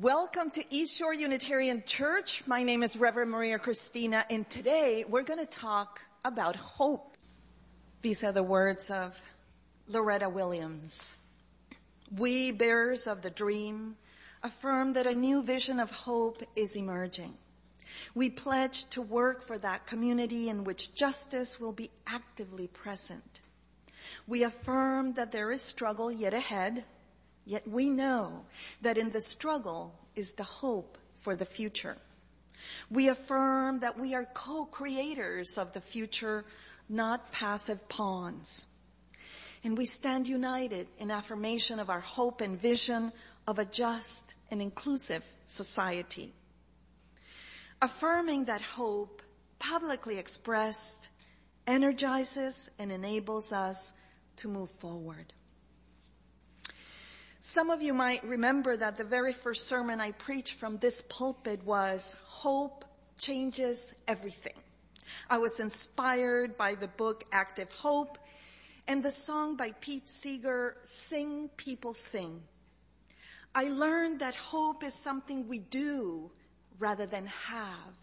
[0.00, 2.42] Welcome to East Shore Unitarian Church.
[2.48, 7.16] My name is Reverend Maria Cristina and today we're going to talk about hope.
[8.02, 9.16] These are the words of
[9.86, 11.16] Loretta Williams.
[12.10, 13.94] We bearers of the dream
[14.42, 17.34] affirm that a new vision of hope is emerging.
[18.16, 23.42] We pledge to work for that community in which justice will be actively present.
[24.26, 26.82] We affirm that there is struggle yet ahead
[27.46, 28.44] Yet we know
[28.80, 31.96] that in the struggle is the hope for the future.
[32.90, 36.44] We affirm that we are co-creators of the future,
[36.88, 38.66] not passive pawns.
[39.62, 43.12] And we stand united in affirmation of our hope and vision
[43.46, 46.32] of a just and inclusive society.
[47.82, 49.20] Affirming that hope,
[49.58, 51.10] publicly expressed,
[51.66, 53.92] energizes and enables us
[54.36, 55.33] to move forward.
[57.46, 61.62] Some of you might remember that the very first sermon I preached from this pulpit
[61.62, 62.86] was Hope
[63.18, 64.54] Changes Everything.
[65.28, 68.16] I was inspired by the book Active Hope
[68.88, 72.42] and the song by Pete Seeger, Sing People Sing.
[73.54, 76.30] I learned that hope is something we do
[76.78, 77.94] rather than have.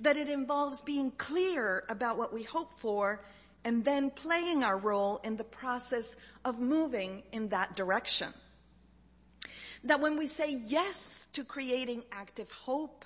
[0.00, 3.24] That it involves being clear about what we hope for
[3.64, 8.34] and then playing our role in the process of moving in that direction.
[9.84, 13.04] That when we say yes to creating active hope,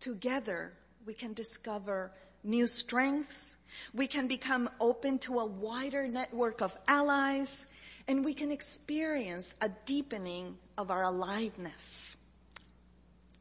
[0.00, 0.72] together
[1.06, 3.56] we can discover new strengths,
[3.92, 7.66] we can become open to a wider network of allies,
[8.08, 12.16] and we can experience a deepening of our aliveness.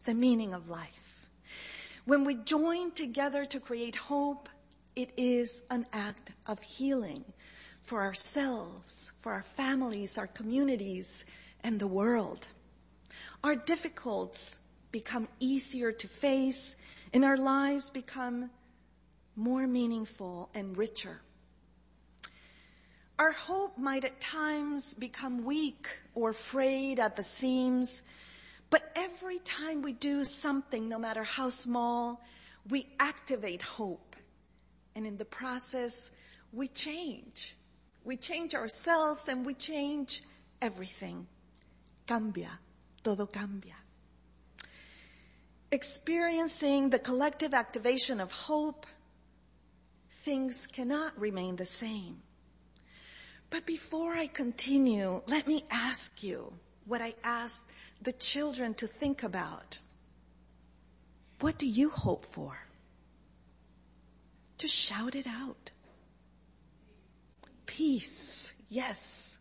[0.05, 1.27] The meaning of life.
[2.05, 4.49] When we join together to create hope,
[4.95, 7.23] it is an act of healing
[7.81, 11.25] for ourselves, for our families, our communities,
[11.63, 12.47] and the world.
[13.43, 14.59] Our difficulties
[14.91, 16.77] become easier to face
[17.13, 18.49] and our lives become
[19.35, 21.19] more meaningful and richer.
[23.19, 28.03] Our hope might at times become weak or frayed at the seams,
[28.69, 32.21] but every time we do something, no matter how small,
[32.69, 34.15] we activate hope.
[34.95, 36.11] And in the process,
[36.51, 37.55] we change.
[38.03, 40.23] We change ourselves and we change
[40.61, 41.27] everything
[42.07, 42.49] cambia,
[43.03, 43.75] todo cambia.
[45.71, 48.85] Experiencing the collective activation of hope,
[50.09, 52.17] things cannot remain the same.
[53.49, 56.53] But before I continue, let me ask you
[56.85, 57.69] what I asked
[58.01, 59.79] the children to think about.
[61.39, 62.57] What do you hope for?
[64.57, 65.71] Just shout it out.
[67.65, 68.53] Peace.
[68.69, 69.39] Yes.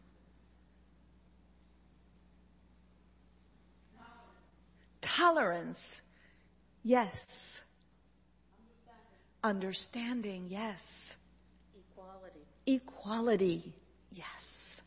[5.16, 6.02] Tolerance.
[6.82, 7.64] Yes.
[9.44, 10.46] Understanding.
[10.48, 11.18] Yes.
[11.76, 12.40] Equality.
[12.66, 13.74] Equality.
[14.10, 14.82] Yes.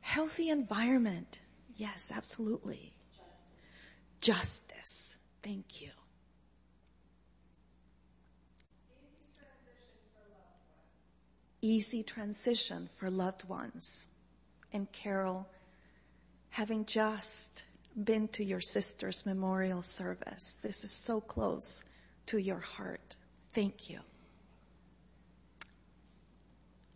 [0.00, 1.40] Healthy environment.
[1.74, 2.92] Yes, absolutely.
[4.20, 4.66] Justice.
[4.70, 5.16] Justice.
[5.42, 5.90] Thank you.
[11.62, 14.06] Easy transition for loved ones.
[14.72, 15.48] And Carol,
[16.50, 17.64] having just
[18.02, 20.58] been to your sister's memorial service.
[20.62, 21.84] This is so close
[22.26, 23.16] to your heart.
[23.52, 24.00] Thank you.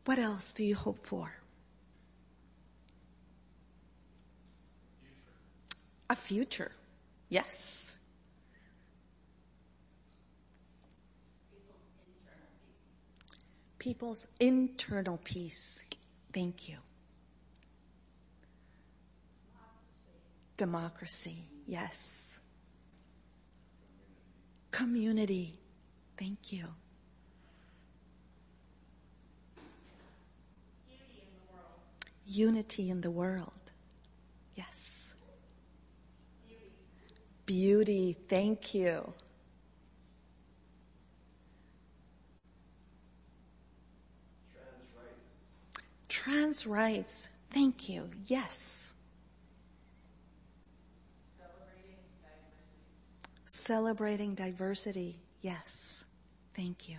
[0.04, 1.32] What else do you hope for?
[6.10, 6.72] A future.
[7.28, 7.96] Yes.
[13.78, 15.84] People's internal peace.
[16.32, 16.76] Thank you.
[20.56, 22.38] Democracy, yes.
[24.70, 25.58] Community,
[26.16, 26.66] thank you.
[32.26, 33.52] Unity in the world.
[34.54, 35.14] Yes.
[36.46, 36.72] Beauty.
[37.46, 39.12] Beauty, thank you.
[44.54, 45.38] Trans rights.
[46.08, 48.94] Trans rights, thank you, yes.
[53.66, 55.16] Celebrating diversity.
[55.40, 56.04] Yes.
[56.52, 56.98] Thank you.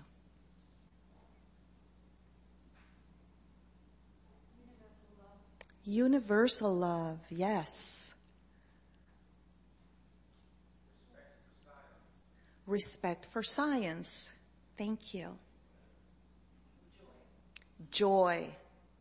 [5.84, 7.20] Universal love.
[7.30, 8.16] Yes.
[12.66, 14.34] Respect for science.
[14.76, 15.38] Thank you.
[16.98, 17.06] Joy.
[17.92, 18.50] Joy.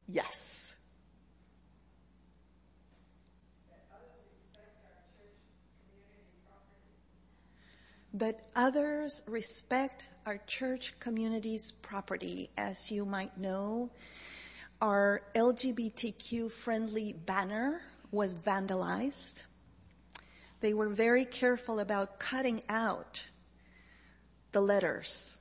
[0.06, 0.76] Yes.
[3.70, 4.84] That others expect
[8.14, 12.48] but others respect our church community's property.
[12.56, 13.90] As you might know,
[14.80, 17.82] our LGBTQ friendly banner
[18.12, 19.42] was vandalized.
[20.60, 23.26] They were very careful about cutting out
[24.52, 25.36] the letters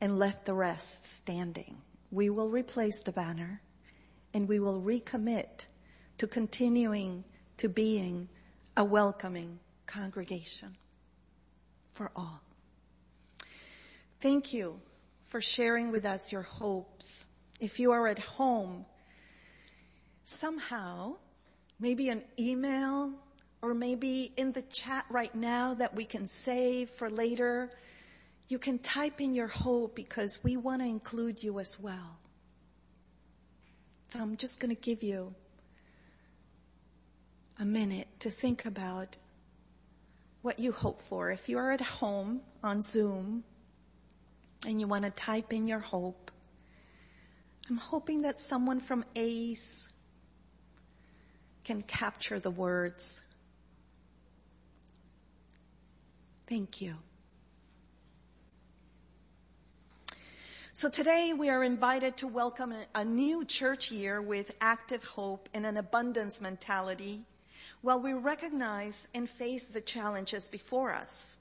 [0.00, 1.76] and left the rest standing.
[2.10, 3.62] We will replace the banner
[4.34, 5.66] and we will recommit
[6.18, 7.24] to continuing
[7.58, 8.28] to being
[8.76, 10.76] a welcoming congregation
[12.00, 12.40] for all.
[14.20, 14.80] Thank you
[15.22, 17.26] for sharing with us your hopes.
[17.60, 18.86] If you are at home,
[20.24, 21.16] somehow,
[21.78, 23.12] maybe an email
[23.60, 27.68] or maybe in the chat right now that we can save for later,
[28.48, 32.16] you can type in your hope because we want to include you as well.
[34.08, 35.34] So I'm just going to give you
[37.58, 39.18] a minute to think about
[40.42, 41.30] what you hope for.
[41.30, 43.44] If you are at home on Zoom
[44.66, 46.30] and you want to type in your hope,
[47.68, 49.90] I'm hoping that someone from ACE
[51.64, 53.22] can capture the words.
[56.48, 56.96] Thank you.
[60.72, 65.66] So today we are invited to welcome a new church year with active hope and
[65.66, 67.26] an abundance mentality
[67.82, 71.36] while we recognize and face the challenges before us.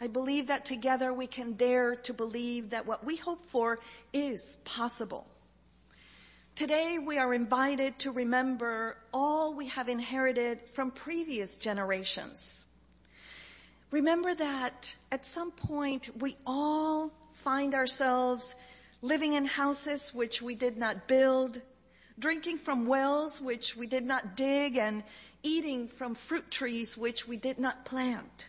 [0.00, 3.78] I believe that together we can dare to believe that what we hope for
[4.12, 5.26] is possible.
[6.54, 12.64] Today we are invited to remember all we have inherited from previous generations.
[13.90, 18.54] Remember that at some point we all find ourselves
[19.02, 21.60] living in houses which we did not build,
[22.18, 25.02] drinking from wells which we did not dig, and
[25.44, 28.48] eating from fruit trees which we did not plant.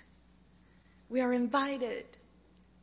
[1.10, 2.06] We are invited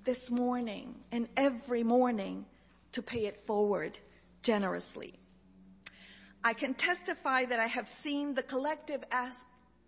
[0.04, 2.46] this morning and every morning
[2.92, 3.98] to pay it forward
[4.42, 5.14] generously.
[6.44, 9.02] I can testify that I have seen the collective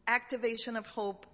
[0.08, 1.26] activation of hope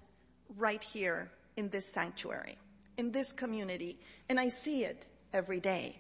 [0.58, 2.58] right here in this sanctuary
[3.00, 3.98] in this community,
[4.28, 5.98] and I see it every day.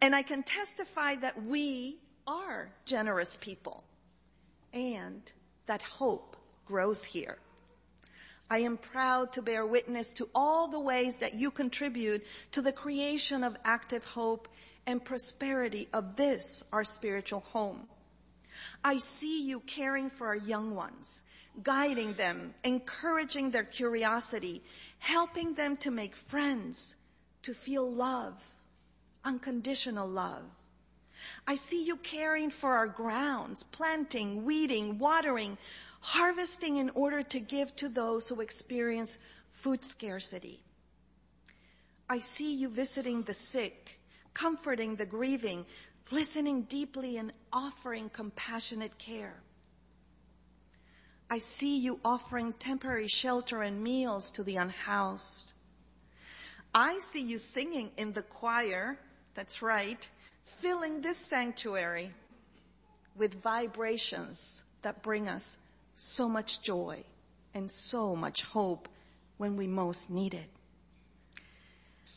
[0.00, 3.84] And I can testify that we are generous people
[4.72, 5.30] and
[5.70, 6.36] that hope
[6.66, 7.38] grows here.
[8.50, 12.72] I am proud to bear witness to all the ways that you contribute to the
[12.72, 14.48] creation of active hope
[14.84, 17.86] and prosperity of this, our spiritual home.
[18.82, 21.22] I see you caring for our young ones,
[21.62, 24.64] guiding them, encouraging their curiosity,
[24.98, 26.96] helping them to make friends,
[27.42, 28.44] to feel love,
[29.24, 30.59] unconditional love.
[31.46, 35.58] I see you caring for our grounds, planting, weeding, watering,
[36.00, 39.18] harvesting in order to give to those who experience
[39.50, 40.62] food scarcity.
[42.08, 44.00] I see you visiting the sick,
[44.34, 45.66] comforting the grieving,
[46.10, 49.42] listening deeply and offering compassionate care.
[51.30, 55.52] I see you offering temporary shelter and meals to the unhoused.
[56.74, 58.98] I see you singing in the choir.
[59.34, 60.08] That's right.
[60.58, 62.12] Filling this sanctuary
[63.16, 65.58] with vibrations that bring us
[65.94, 67.02] so much joy
[67.54, 68.88] and so much hope
[69.36, 70.50] when we most need it.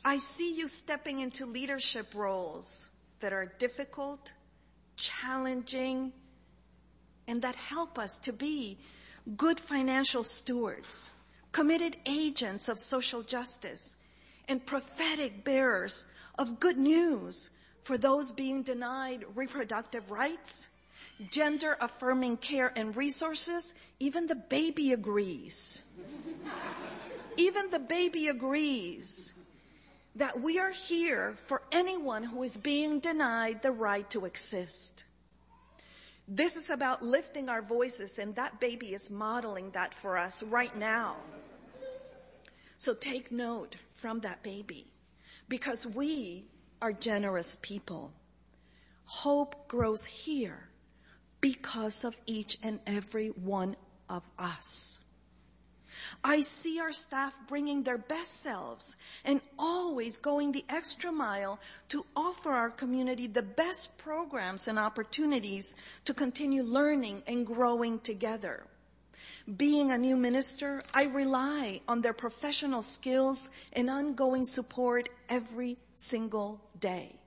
[0.06, 2.90] I see you stepping into leadership roles
[3.22, 4.34] that are difficult,
[4.98, 6.12] challenging,
[7.28, 8.78] and that help us to be
[9.38, 11.10] good financial stewards,
[11.54, 13.96] committed agents of social justice,
[14.50, 16.06] and prophetic bearers
[16.38, 17.50] of good news
[17.84, 20.70] for those being denied reproductive rights,
[21.30, 23.74] gender affirming care and resources.
[24.00, 25.84] Even the baby agrees.
[27.38, 29.34] Even the baby agrees
[30.16, 35.06] that we are here for anyone who is being denied the right to exist.
[36.28, 40.76] This is about lifting our voices and that baby is modeling that for us right
[40.78, 41.18] now.
[42.78, 44.86] So take note from that baby
[45.50, 46.46] because we
[46.84, 48.12] are generous people.
[49.06, 50.68] Hope grows here
[51.40, 53.78] because of each and every one
[54.10, 55.00] of us.
[56.26, 62.06] I see our staff bringing their best selves and always going the extra mile to
[62.18, 68.66] offer our community the best programs and opportunities to continue learning and growing together.
[69.58, 76.62] Being a new minister, I rely on their professional skills and ongoing support every single
[76.80, 77.20] day.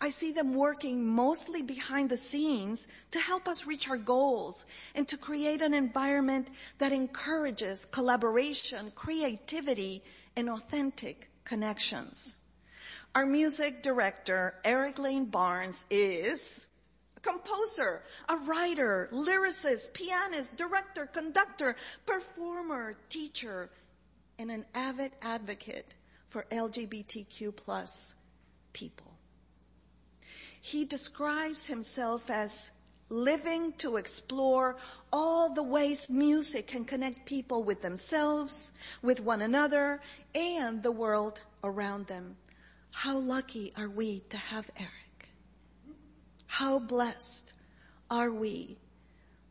[0.00, 5.06] I see them working mostly behind the scenes to help us reach our goals and
[5.08, 10.02] to create an environment that encourages collaboration, creativity,
[10.36, 12.40] and authentic connections.
[13.14, 16.66] Our music director, Eric Lane Barnes, is
[17.26, 23.70] composer, a writer, lyricist, pianist, director, conductor, performer, teacher,
[24.38, 25.94] and an avid advocate
[26.28, 28.14] for LGBTQ plus
[28.72, 29.12] people.
[30.60, 32.72] He describes himself as
[33.08, 34.76] living to explore
[35.12, 40.00] all the ways music can connect people with themselves, with one another,
[40.34, 42.36] and the world around them.
[42.90, 45.05] How lucky are we to have Eric?
[46.58, 47.52] How blessed
[48.10, 48.78] are we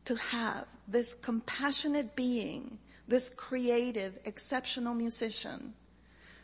[0.06, 5.76] to have this compassionate being, this creative, exceptional musician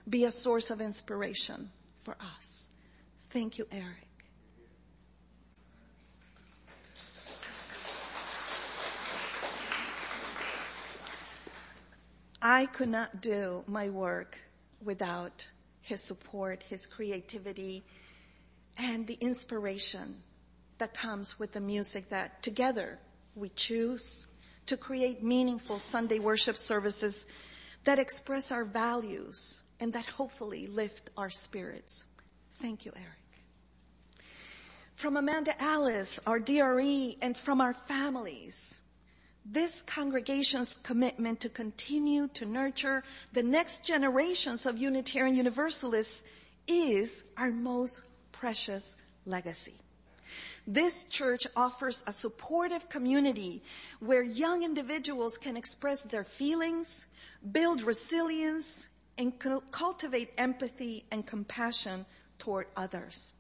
[0.08, 2.70] be a source of inspiration for us.
[3.32, 4.08] Thank you, Eric.
[12.39, 14.38] I could not do my work
[14.84, 15.48] without
[15.82, 17.84] his support, his creativity,
[18.77, 20.22] and the inspiration
[20.81, 22.97] that comes with the music that together
[23.35, 24.25] we choose
[24.65, 27.27] to create meaningful Sunday worship services
[27.83, 32.05] that express our values and that hopefully lift our spirits.
[32.55, 34.25] Thank you, Eric.
[34.95, 38.81] From Amanda Alice, our DRE, and from our families,
[39.45, 46.23] this congregation's commitment to continue to nurture the next generations of Unitarian Universalists
[46.67, 48.97] is our most precious
[49.27, 49.75] legacy.
[50.73, 53.61] This church offers a supportive community
[53.99, 57.07] where young individuals can express their feelings,
[57.51, 58.87] build resilience,
[59.17, 59.33] and
[59.71, 62.05] cultivate empathy and compassion
[62.37, 63.33] toward others.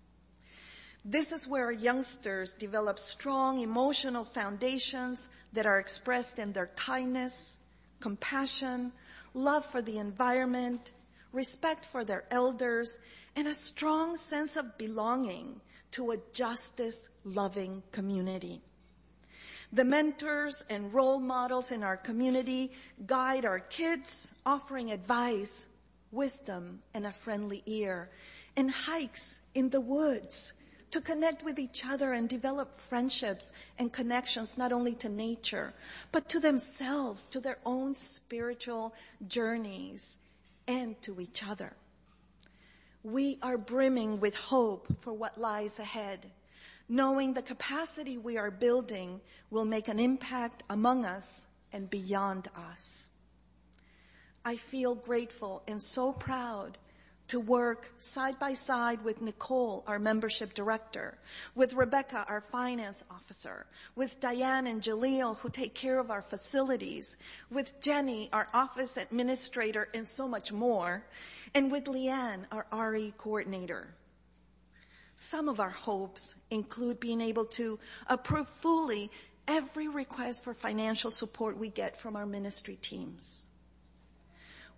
[1.05, 7.59] This is where youngsters develop strong emotional foundations that are expressed in their kindness,
[8.01, 8.91] compassion,
[9.33, 10.91] love for the environment,
[11.31, 12.97] respect for their elders,
[13.37, 15.61] and a strong sense of belonging
[15.91, 18.61] to a justice loving community.
[19.73, 22.71] The mentors and role models in our community
[23.05, 25.67] guide our kids, offering advice,
[26.11, 28.09] wisdom, and a friendly ear,
[28.57, 30.53] and hikes in the woods
[30.91, 35.73] to connect with each other and develop friendships and connections not only to nature,
[36.11, 38.93] but to themselves, to their own spiritual
[39.25, 40.19] journeys,
[40.67, 41.73] and to each other.
[43.03, 46.31] We are brimming with hope for what lies ahead,
[46.87, 53.09] knowing the capacity we are building will make an impact among us and beyond us.
[54.45, 56.77] I feel grateful and so proud
[57.31, 61.17] to work side by side with Nicole, our membership director,
[61.55, 67.15] with Rebecca, our finance officer, with Diane and Jaleel, who take care of our facilities,
[67.49, 71.05] with Jenny, our office administrator, and so much more,
[71.55, 73.95] and with Leanne, our RE coordinator.
[75.15, 79.09] Some of our hopes include being able to approve fully
[79.47, 83.45] every request for financial support we get from our ministry teams.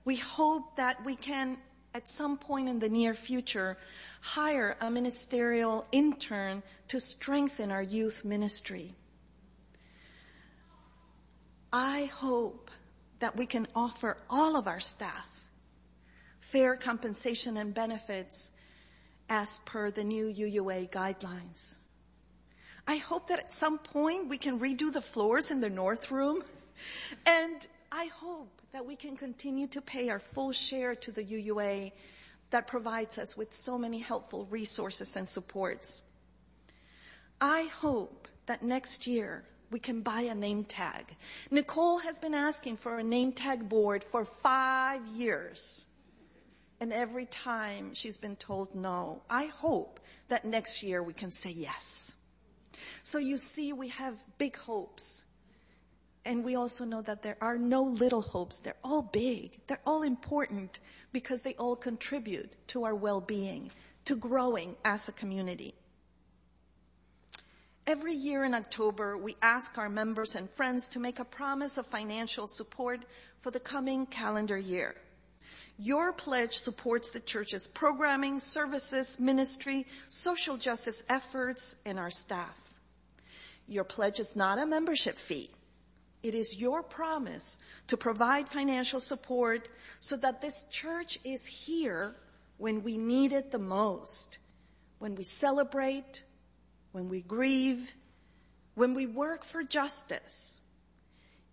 [0.05, 1.57] We hope that we can
[1.94, 3.78] at some point in the near future,
[4.22, 8.94] hire a ministerial intern to strengthen our youth ministry.
[11.72, 12.72] I hope
[13.20, 15.30] that we can offer all of our staff
[16.40, 18.52] fair compensation and benefits
[19.30, 21.78] as per the new UUA guidelines.
[22.86, 26.44] I hope that at some point we can redo the floors in the North Room
[27.26, 31.92] and I hope that we can continue to pay our full share to the UUA
[32.50, 36.01] that provides us with so many helpful resources and supports.
[37.39, 41.06] I hope that next year we can buy a name tag.
[41.51, 45.86] Nicole has been asking for a name tag board for five years.
[46.80, 49.22] And every time she's been told no.
[49.30, 50.00] I hope
[50.30, 52.15] that next year we can say yes.
[53.03, 55.25] So you see, we have big hopes
[56.25, 58.60] and we also know that there are no little hopes.
[58.60, 59.60] They're all big.
[59.68, 60.80] They're all important
[61.12, 63.72] because they all contribute to our well-being,
[64.06, 65.74] to growing as a community.
[67.86, 71.86] Every year in October, we ask our members and friends to make a promise of
[71.86, 73.01] financial support
[73.42, 74.96] for the coming calendar year.
[75.77, 82.80] Your pledge supports the church's programming, services, ministry, social justice efforts, and our staff.
[83.68, 85.50] Your pledge is not a membership fee.
[86.24, 89.68] It is your promise to provide financial support
[90.00, 92.15] so that this church is here
[92.58, 94.38] when we need it the most,
[95.00, 96.24] when we celebrate,
[96.94, 97.94] when we grieve,
[98.75, 100.62] when we work for justice,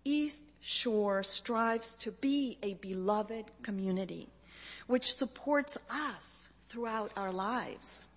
[0.05, 4.29] East Shore strives to be a beloved community
[4.87, 8.07] which supports us throughout our lives.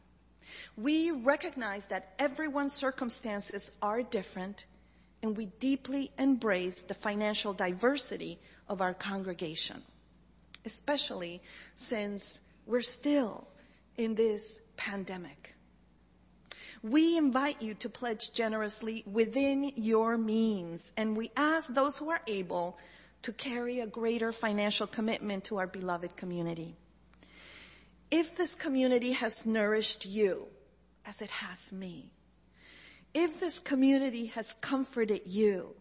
[0.77, 4.67] We recognize that everyone's circumstances are different
[5.25, 8.39] and we deeply embrace the financial diversity
[8.69, 9.81] of our congregation,
[10.67, 11.41] especially
[11.75, 13.49] since we're still
[13.97, 15.55] in this pandemic.
[16.83, 22.21] We invite you to pledge generously within your means, and we ask those who are
[22.27, 22.77] able
[23.23, 26.77] to carry a greater financial commitment to our beloved community.
[28.11, 30.49] If this community has nourished you
[31.07, 32.11] as it has me,
[33.15, 35.75] if this community has comforted you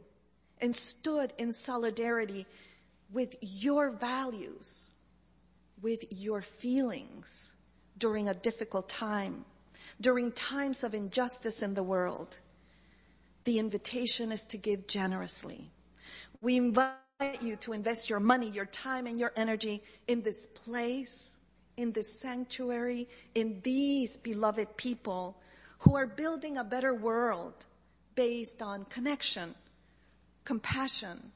[0.61, 2.45] and stood in solidarity
[3.11, 4.87] with your values,
[5.81, 7.55] with your feelings
[7.97, 9.45] during a difficult time,
[9.99, 12.39] during times of injustice in the world,
[13.43, 15.71] the invitation is to give generously.
[16.41, 16.95] We invite
[17.41, 21.37] you to invest your money, your time, and your energy in this place,
[21.77, 25.37] in this sanctuary, in these beloved people
[25.83, 27.65] who are building a better world
[28.15, 29.53] based on connection,
[30.45, 31.31] compassion,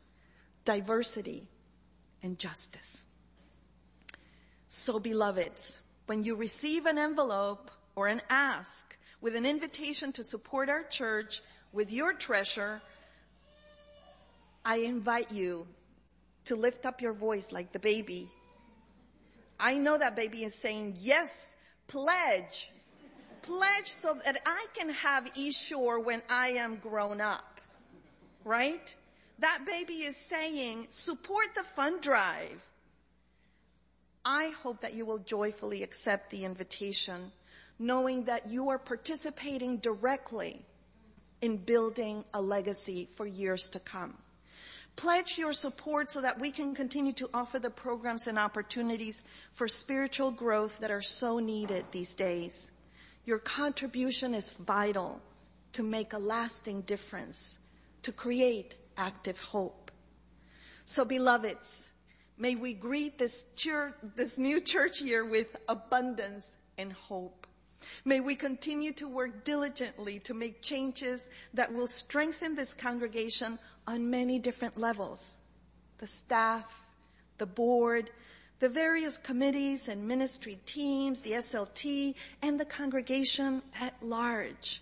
[0.64, 1.48] diversity,
[2.24, 3.04] and justice.
[4.68, 10.70] So beloveds, when you receive an envelope or an ask with an invitation to support
[10.70, 11.42] our church
[11.74, 12.82] with your treasure,
[14.64, 15.68] I invite you
[16.46, 18.30] to lift up your voice like the baby.
[19.60, 22.72] I know that baby is saying, yes, pledge,
[23.42, 27.62] pledge so that I can have East Shore when I am grown up.
[28.44, 28.96] Right?
[29.40, 32.66] That baby is saying, support the fund drive.
[34.26, 37.32] I hope that you will joyfully accept the invitation,
[37.80, 40.66] knowing that you are participating directly
[41.42, 44.18] in building a legacy for years to come.
[44.96, 49.68] Pledge your support so that we can continue to offer the programs and opportunities for
[49.68, 52.72] spiritual growth that are so needed these days.
[53.28, 55.22] Your contribution is vital
[55.74, 57.60] to make a lasting difference,
[58.04, 59.92] to create active hope.
[60.86, 61.92] So beloveds,
[62.38, 63.44] may we greet this
[64.16, 67.46] this new church year with abundance and hope.
[68.06, 74.10] May we continue to work diligently to make changes that will strengthen this congregation on
[74.10, 75.38] many different levels.
[75.98, 76.90] The staff,
[77.40, 78.10] the board,
[78.60, 84.82] the various committees and ministry teams, the SLT, and the congregation at large.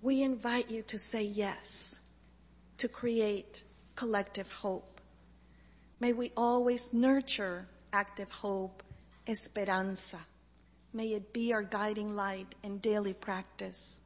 [0.00, 2.00] We invite you to say yes
[2.78, 3.62] to create
[3.94, 5.00] collective hope.
[6.00, 8.82] May we always nurture active hope,
[9.26, 10.18] esperanza.
[10.92, 14.00] May it be our guiding light in daily practice.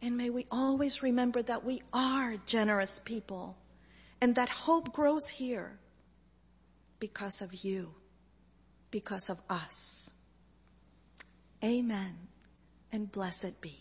[0.00, 3.56] And may we always remember that we are generous people
[4.20, 5.78] and that hope grows here
[7.02, 7.92] because of you,
[8.92, 10.14] because of us.
[11.64, 12.14] Amen
[12.92, 13.74] and blessed be.